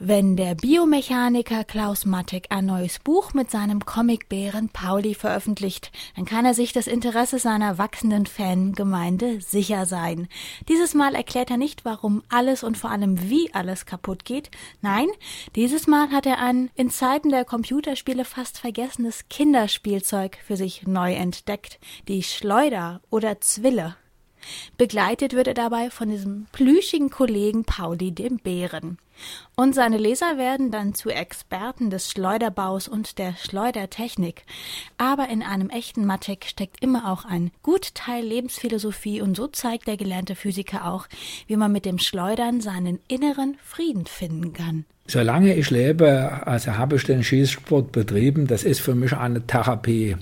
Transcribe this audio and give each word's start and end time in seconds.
Wenn 0.00 0.36
der 0.36 0.54
Biomechaniker 0.54 1.64
Klaus 1.64 2.06
Mattek 2.06 2.46
ein 2.50 2.66
neues 2.66 3.00
Buch 3.00 3.34
mit 3.34 3.50
seinem 3.50 3.84
Comicbären 3.84 4.68
Pauli 4.68 5.12
veröffentlicht, 5.12 5.90
dann 6.14 6.24
kann 6.24 6.44
er 6.44 6.54
sich 6.54 6.72
des 6.72 6.86
Interesses 6.86 7.42
seiner 7.42 7.78
wachsenden 7.78 8.26
Fangemeinde 8.26 9.40
sicher 9.40 9.86
sein. 9.86 10.28
Dieses 10.68 10.94
Mal 10.94 11.16
erklärt 11.16 11.50
er 11.50 11.56
nicht, 11.56 11.84
warum 11.84 12.22
alles 12.28 12.62
und 12.62 12.78
vor 12.78 12.90
allem 12.90 13.28
wie 13.28 13.52
alles 13.52 13.86
kaputt 13.86 14.24
geht. 14.24 14.52
Nein, 14.82 15.08
dieses 15.56 15.88
Mal 15.88 16.10
hat 16.12 16.26
er 16.26 16.38
ein 16.38 16.70
in 16.76 16.90
Zeiten 16.90 17.30
der 17.30 17.44
Computerspiele 17.44 18.24
fast 18.24 18.60
vergessenes 18.60 19.28
Kinderspielzeug 19.28 20.38
für 20.46 20.56
sich 20.56 20.86
neu 20.86 21.14
entdeckt. 21.14 21.80
Die 22.06 22.22
Schleuder 22.22 23.00
oder 23.10 23.40
Zwille. 23.40 23.96
Begleitet 24.76 25.32
wird 25.32 25.48
er 25.48 25.54
dabei 25.54 25.90
von 25.90 26.08
diesem 26.08 26.46
plüschigen 26.52 27.10
Kollegen 27.10 27.64
Pauli 27.64 28.12
dem 28.12 28.36
Bären. 28.36 28.98
Und 29.56 29.74
seine 29.74 29.98
Leser 29.98 30.38
werden 30.38 30.70
dann 30.70 30.94
zu 30.94 31.10
Experten 31.10 31.90
des 31.90 32.10
Schleuderbaus 32.10 32.88
und 32.88 33.18
der 33.18 33.34
Schleudertechnik. 33.36 34.44
Aber 34.98 35.28
in 35.28 35.42
einem 35.42 35.70
echten 35.70 36.04
Matek 36.04 36.44
steckt 36.44 36.82
immer 36.82 37.10
auch 37.10 37.24
ein 37.24 37.50
gut 37.62 37.94
Teil 37.94 38.24
Lebensphilosophie 38.24 39.20
und 39.20 39.36
so 39.36 39.46
zeigt 39.46 39.88
der 39.88 39.96
gelernte 39.96 40.36
Physiker 40.36 40.86
auch, 40.90 41.06
wie 41.46 41.56
man 41.56 41.72
mit 41.72 41.84
dem 41.84 41.98
Schleudern 41.98 42.60
seinen 42.60 43.00
inneren 43.08 43.56
Frieden 43.62 44.06
finden 44.06 44.52
kann. 44.52 44.84
Solange 45.10 45.54
ich 45.54 45.70
lebe, 45.70 46.46
also 46.46 46.76
habe 46.76 46.96
ich 46.96 47.04
den 47.04 47.24
Schießsport 47.24 47.92
betrieben, 47.92 48.46
das 48.46 48.62
ist 48.62 48.82
für 48.82 48.94
mich 48.94 49.14
eine 49.14 49.40
Therapie. 49.40 50.16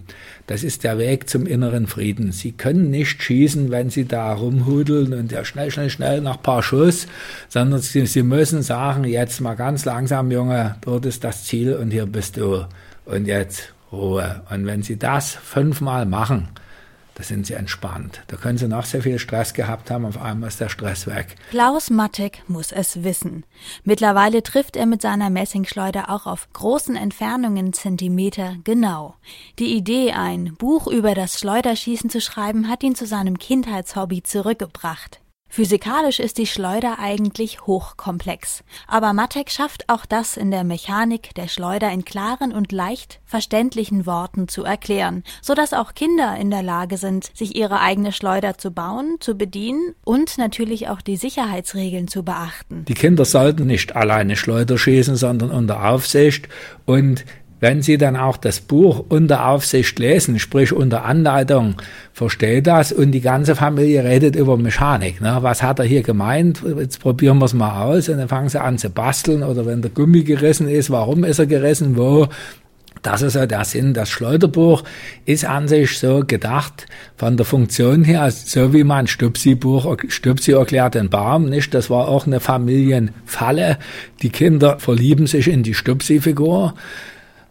Das 0.47 0.63
ist 0.63 0.85
der 0.85 0.97
Weg 0.97 1.29
zum 1.29 1.45
inneren 1.45 1.89
Frieden. 1.89 2.31
Sie 2.31 2.53
können 2.53 2.89
nicht 2.89 3.21
schießen, 3.21 3.73
wenn 3.73 3.91
Sie 3.91 4.05
da 4.05 4.33
rumhudeln 4.33 5.13
und 5.13 5.33
ja 5.33 5.45
schnell, 5.45 5.73
schnell, 5.73 5.91
schnell 5.91 6.21
nach 6.21 6.41
paar 6.41 6.63
Schuss, 6.63 7.09
sondern 7.49 7.81
Sie, 7.81 8.07
Sie 8.07 8.23
müssen 8.23 8.63
sagen, 8.63 8.86
jetzt 9.05 9.41
mal 9.41 9.55
ganz 9.55 9.85
langsam, 9.85 10.31
Junge, 10.31 10.77
dort 10.81 11.07
ist 11.07 11.25
das 11.25 11.45
Ziel 11.45 11.75
und 11.75 11.91
hier 11.91 12.07
bist 12.07 12.37
du. 12.37 12.67
Und 13.05 13.27
jetzt 13.27 13.73
Ruhe. 13.93 14.43
Und 14.51 14.67
wenn 14.67 14.83
Sie 14.83 14.99
das 14.99 15.31
fünfmal 15.31 16.07
machen, 16.07 16.49
da 17.17 17.23
sind 17.23 17.47
sie 17.47 17.55
entspannt. 17.55 18.21
Da 18.27 18.37
können 18.37 18.59
sie 18.59 18.69
noch 18.69 18.85
sehr 18.85 19.01
viel 19.01 19.19
Stress 19.19 19.55
gehabt 19.55 19.91
haben, 19.91 20.05
auf 20.05 20.21
einmal 20.21 20.49
ist 20.49 20.61
der 20.61 20.69
Stress 20.69 21.07
weg. 21.07 21.37
Klaus 21.49 21.89
Mattek 21.89 22.43
muss 22.47 22.73
es 22.73 23.05
wissen. 23.05 23.45
Mittlerweile 23.85 24.43
trifft 24.43 24.77
er 24.77 24.85
mit 24.85 25.01
seiner 25.01 25.31
Messingschleuder 25.31 26.11
auch 26.11 26.27
auf 26.27 26.47
großen 26.53 26.95
Entfernungen 26.95 27.73
Zentimeter 27.73 28.57
genau. 28.65 29.15
Die 29.59 29.75
Idee, 29.75 30.13
ein 30.13 30.57
Buch 30.59 30.89
über 30.89 31.15
das 31.15 31.39
Schleuderschießen 31.41 32.11
zu 32.11 32.21
schreiben, 32.21 32.69
hat 32.69 32.83
ihn 32.83 32.95
zu 32.95 33.07
seinem 33.07 33.39
Kindheitshobby 33.39 34.23
zurückgebracht. 34.23 35.21
Physikalisch 35.57 36.21
ist 36.21 36.37
die 36.37 36.47
Schleuder 36.47 36.99
eigentlich 36.99 37.63
hochkomplex. 37.67 38.63
Aber 38.87 39.15
Matek 39.15 39.51
schafft 39.51 39.89
auch 39.89 40.05
das 40.05 40.37
in 40.37 40.51
der 40.51 40.65
Mechanik 40.65 41.35
der 41.35 41.49
Schleuder 41.49 41.91
in 41.91 42.05
klaren 42.05 42.53
und 42.53 42.73
leicht 42.73 43.21
verständlichen 43.25 44.05
Worten 44.05 44.49
zu 44.49 44.65
erklären, 44.65 45.25
so 45.41 45.55
dass 45.55 45.73
auch 45.73 45.95
Kinder 45.95 46.37
in 46.37 46.51
der 46.51 46.63
Lage 46.63 46.99
sind, 46.99 47.31
sich 47.35 47.57
ihre 47.57 47.81
eigene 47.81 48.13
Schleuder 48.13 48.59
zu 48.59 48.71
bauen, 48.71 49.17
zu 49.21 49.35
bedienen 49.35 49.95
und 50.05 50.37
natürlich 50.37 50.89
auch 50.89 51.01
die 51.01 51.17
Sicherheitsregeln 51.17 52.07
zu 52.07 52.23
beachten. 52.23 52.85
Die 52.85 52.93
Kinder 52.93 53.25
sollten 53.25 53.67
nicht 53.67 53.97
alleine 53.97 54.37
Schleuder 54.37 54.77
schießen, 54.77 55.17
sondern 55.17 55.51
unter 55.51 55.89
Aufsicht 55.89 56.51
und 56.85 57.25
wenn 57.61 57.81
Sie 57.83 57.97
dann 57.97 58.17
auch 58.17 58.37
das 58.37 58.61
Buch 58.61 59.05
unter 59.09 59.49
Aufsicht 59.49 59.99
lesen, 59.99 60.39
sprich 60.39 60.73
unter 60.73 61.05
Anleitung, 61.05 61.77
versteht 62.13 62.67
das 62.67 62.93
und 62.93 63.13
die 63.13 63.21
ganze 63.21 63.57
Familie 63.57 64.05
redet 64.05 64.37
über 64.37 64.57
Mechanik. 64.57 65.21
Ne? 65.21 65.39
Was 65.41 65.63
hat 65.63 65.79
er 65.79 65.87
hier 65.87 66.03
gemeint? 66.03 66.63
Jetzt 66.79 67.01
probieren 67.01 67.39
wir 67.39 67.47
es 67.47 67.55
mal 67.55 67.83
aus 67.83 68.09
und 68.09 68.19
dann 68.19 68.29
fangen 68.29 68.49
sie 68.49 68.61
an 68.61 68.79
zu 68.79 68.91
basteln 68.91 69.43
oder 69.43 69.65
wenn 69.65 69.83
der 69.83 69.91
Gummi 69.91 70.23
gerissen 70.23 70.69
ist, 70.69 70.91
warum 70.91 71.25
ist 71.25 71.39
er 71.39 71.47
gerissen, 71.47 71.97
wo? 71.97 72.29
Das 73.03 73.23
ist 73.23 73.35
ja 73.35 73.47
der 73.47 73.65
Sinn. 73.65 73.95
Das 73.95 74.09
Schleuderbuch 74.09 74.83
ist 75.27 75.45
an 75.45 75.69
sich 75.69 75.99
so 75.99 76.25
gedacht 76.27 76.87
von 77.17 77.37
der 77.37 77.47
Funktion 77.47 78.03
her, 78.03 78.31
so 78.31 78.73
wie 78.73 78.85
man 78.85 79.07
Stupsi-Buch, 79.07 79.97
Stupsi 80.09 80.53
erklärt 80.53 80.97
den 80.97 81.09
Baum, 81.09 81.45
nicht? 81.49 81.73
Das 81.73 81.89
war 81.89 82.09
auch 82.09 82.27
eine 82.27 82.41
Familienfalle. 82.41 83.79
Die 84.23 84.31
Kinder 84.31 84.79
verlieben 84.81 85.27
sich 85.27 85.49
in 85.49 85.63
die 85.63 85.75
Stupsi-Figur 85.75 86.75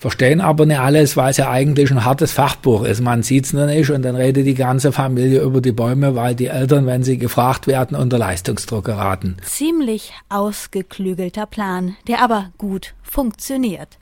verstehen 0.06 0.40
aber 0.40 0.68
nicht 0.68 0.78
alles, 0.78 1.18
weil 1.18 1.32
es 1.32 1.38
ja 1.38 1.50
eigentlich 1.50 1.90
ein 1.90 2.06
hartes 2.06 2.32
Fachbuch 2.32 2.84
ist. 2.84 3.02
Man 3.02 3.24
sieht 3.24 3.46
es 3.46 3.54
noch 3.54 3.66
nicht 3.66 3.90
und 3.90 4.04
dann 4.04 4.16
redet 4.16 4.46
die 4.46 4.54
ganze 4.54 4.92
Familie 4.92 5.42
über 5.42 5.62
die 5.62 5.72
Bäume, 5.72 6.14
weil 6.14 6.36
die 6.36 6.46
Eltern, 6.46 6.86
wenn 6.86 7.02
sie 7.02 7.18
gefragt 7.18 7.66
werden, 7.66 7.98
unter 7.98 8.20
Leistungsdruck 8.20 8.86
geraten. 8.86 9.38
Ziemlich 9.42 10.14
ausgeklügelter 10.30 11.48
Plan, 11.48 11.96
der 12.08 12.22
aber 12.22 12.52
gut 12.60 12.94
funktioniert. 13.02 13.98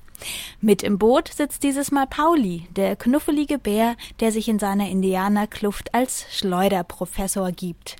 Mit 0.62 0.84
im 0.84 0.98
Boot 0.98 1.30
sitzt 1.34 1.64
dieses 1.64 1.92
Mal 1.92 2.08
Pauli, 2.08 2.68
der 2.76 2.96
knuffelige 2.96 3.58
Bär, 3.60 3.96
der 4.20 4.32
sich 4.32 4.48
in 4.48 4.60
seiner 4.60 4.90
Indianerkluft 4.90 5.94
als 5.94 6.26
Schleuderprofessor 6.32 7.52
gibt. 7.52 7.98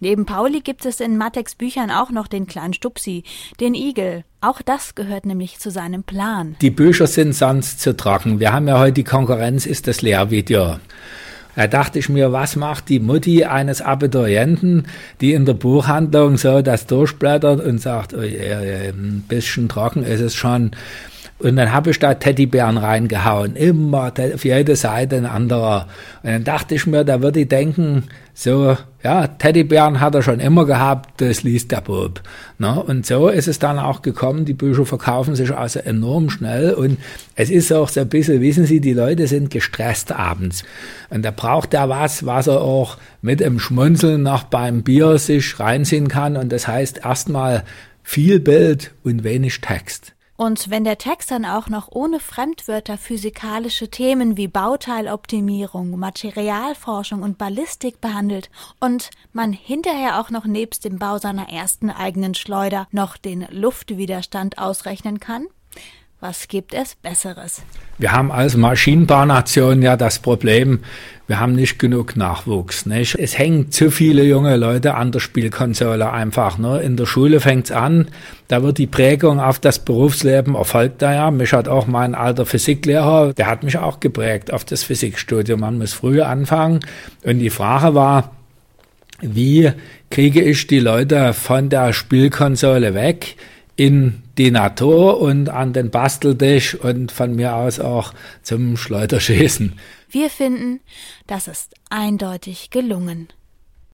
Neben 0.00 0.26
Pauli 0.26 0.60
gibt 0.60 0.84
es 0.84 1.00
in 1.00 1.16
Mateks 1.16 1.54
Büchern 1.54 1.90
auch 1.90 2.10
noch 2.10 2.26
den 2.26 2.46
kleinen 2.46 2.74
Stupsi, 2.74 3.24
den 3.60 3.74
Igel. 3.74 4.24
Auch 4.40 4.62
das 4.62 4.94
gehört 4.94 5.26
nämlich 5.26 5.58
zu 5.58 5.70
seinem 5.70 6.02
Plan. 6.02 6.56
Die 6.60 6.70
Bücher 6.70 7.06
sind 7.06 7.34
sonst 7.34 7.80
zu 7.80 7.96
trocken. 7.96 8.40
Wir 8.40 8.52
haben 8.52 8.68
ja 8.68 8.78
heute 8.78 8.94
die 8.94 9.04
Konkurrenz, 9.04 9.66
ist 9.66 9.86
das 9.86 10.02
Lehrvideo. 10.02 10.76
Da 11.56 11.66
dachte 11.66 11.98
ich 11.98 12.08
mir, 12.08 12.32
was 12.32 12.56
macht 12.56 12.88
die 12.88 13.00
Mutti 13.00 13.44
eines 13.44 13.82
Abiturienten, 13.82 14.86
die 15.20 15.34
in 15.34 15.44
der 15.44 15.54
Buchhandlung 15.54 16.36
so 16.36 16.62
das 16.62 16.86
durchblättert 16.86 17.60
und 17.60 17.80
sagt, 17.80 18.14
oh, 18.14 18.20
ein 18.20 19.24
bisschen 19.28 19.68
trocken 19.68 20.04
ist 20.04 20.20
es 20.20 20.34
schon. 20.34 20.70
Und 21.40 21.56
dann 21.56 21.72
habe 21.72 21.90
ich 21.90 21.98
da 21.98 22.14
Teddybären 22.14 22.76
reingehauen, 22.76 23.56
immer 23.56 24.12
auf 24.34 24.44
jede 24.44 24.76
Seite 24.76 25.16
ein 25.16 25.26
anderer. 25.26 25.86
Und 26.22 26.30
dann 26.30 26.44
dachte 26.44 26.74
ich 26.74 26.86
mir, 26.86 27.02
da 27.02 27.22
würde 27.22 27.40
ich 27.40 27.48
denken, 27.48 28.04
so, 28.34 28.76
ja, 29.02 29.26
Teddybären 29.26 30.00
hat 30.00 30.14
er 30.14 30.22
schon 30.22 30.38
immer 30.38 30.66
gehabt, 30.66 31.20
das 31.22 31.42
liest 31.42 31.72
der 31.72 31.80
Bob. 31.80 32.20
Ne? 32.58 32.82
Und 32.82 33.06
so 33.06 33.28
ist 33.28 33.48
es 33.48 33.58
dann 33.58 33.78
auch 33.78 34.02
gekommen, 34.02 34.44
die 34.44 34.52
Bücher 34.52 34.84
verkaufen 34.84 35.34
sich 35.34 35.54
also 35.54 35.80
enorm 35.80 36.28
schnell 36.28 36.74
und 36.74 36.98
es 37.36 37.48
ist 37.48 37.72
auch 37.72 37.88
so 37.88 38.00
ein 38.00 38.08
bisschen, 38.08 38.42
wissen 38.42 38.66
Sie, 38.66 38.80
die 38.80 38.92
Leute 38.92 39.26
sind 39.26 39.50
gestresst 39.50 40.12
abends. 40.12 40.62
Und 41.08 41.24
da 41.24 41.30
braucht 41.30 41.72
er 41.72 41.88
was, 41.88 42.26
was 42.26 42.48
er 42.48 42.60
auch 42.60 42.98
mit 43.22 43.40
dem 43.40 43.58
Schmunzeln 43.58 44.22
noch 44.22 44.44
beim 44.44 44.82
Bier 44.82 45.18
sich 45.18 45.58
reinziehen 45.58 46.08
kann 46.08 46.36
und 46.36 46.52
das 46.52 46.68
heißt 46.68 47.00
erstmal 47.04 47.64
viel 48.02 48.40
Bild 48.40 48.92
und 49.02 49.24
wenig 49.24 49.62
Text. 49.62 50.14
Und 50.40 50.70
wenn 50.70 50.84
der 50.84 50.96
Text 50.96 51.30
dann 51.32 51.44
auch 51.44 51.68
noch 51.68 51.88
ohne 51.90 52.18
Fremdwörter 52.18 52.96
physikalische 52.96 53.90
Themen 53.90 54.38
wie 54.38 54.48
Bauteiloptimierung, 54.48 55.98
Materialforschung 55.98 57.22
und 57.22 57.36
Ballistik 57.36 58.00
behandelt 58.00 58.48
und 58.80 59.10
man 59.34 59.52
hinterher 59.52 60.18
auch 60.18 60.30
noch 60.30 60.46
nebst 60.46 60.86
dem 60.86 60.98
Bau 60.98 61.18
seiner 61.18 61.50
ersten 61.50 61.90
eigenen 61.90 62.34
Schleuder 62.34 62.88
noch 62.90 63.18
den 63.18 63.46
Luftwiderstand 63.50 64.56
ausrechnen 64.56 65.20
kann, 65.20 65.46
was 66.20 66.48
gibt 66.48 66.74
es 66.74 66.94
Besseres? 66.94 67.62
Wir 67.98 68.12
haben 68.12 68.30
als 68.30 68.56
Maschinenbaunation 68.56 69.82
ja 69.82 69.96
das 69.96 70.18
Problem, 70.18 70.80
wir 71.26 71.38
haben 71.38 71.54
nicht 71.54 71.78
genug 71.78 72.16
Nachwuchs. 72.16 72.86
Nicht? 72.86 73.14
Es 73.14 73.38
hängen 73.38 73.70
zu 73.70 73.90
viele 73.90 74.24
junge 74.24 74.56
Leute 74.56 74.94
an 74.94 75.12
der 75.12 75.20
Spielkonsole 75.20 76.10
einfach. 76.10 76.58
Ne? 76.58 76.80
In 76.82 76.96
der 76.96 77.06
Schule 77.06 77.38
fängt's 77.40 77.70
an, 77.70 78.08
da 78.48 78.62
wird 78.62 78.78
die 78.78 78.88
Prägung 78.88 79.38
auf 79.38 79.58
das 79.60 79.78
Berufsleben 79.78 80.56
erfolgt 80.56 81.02
da 81.02 81.14
ja. 81.14 81.30
Mich 81.30 81.52
hat 81.52 81.68
auch 81.68 81.86
mein 81.86 82.14
alter 82.14 82.46
Physiklehrer, 82.46 83.32
der 83.32 83.46
hat 83.46 83.62
mich 83.62 83.78
auch 83.78 84.00
geprägt 84.00 84.52
auf 84.52 84.64
das 84.64 84.82
Physikstudium. 84.82 85.60
Man 85.60 85.78
muss 85.78 85.92
früher 85.92 86.28
anfangen. 86.28 86.80
Und 87.22 87.38
die 87.38 87.50
Frage 87.50 87.94
war, 87.94 88.32
wie 89.20 89.70
kriege 90.10 90.42
ich 90.42 90.66
die 90.66 90.80
Leute 90.80 91.32
von 91.32 91.68
der 91.68 91.92
Spielkonsole 91.92 92.94
weg 92.94 93.36
in 93.80 94.22
die 94.36 94.50
Natur 94.50 95.22
und 95.22 95.48
an 95.48 95.72
den 95.72 95.88
Basteltisch 95.88 96.74
und 96.74 97.10
von 97.10 97.34
mir 97.34 97.54
aus 97.54 97.80
auch 97.80 98.12
zum 98.42 98.76
Schleuderschießen. 98.76 99.72
Wir 100.10 100.28
finden, 100.28 100.80
das 101.26 101.48
ist 101.48 101.74
eindeutig 101.88 102.68
gelungen. 102.68 103.28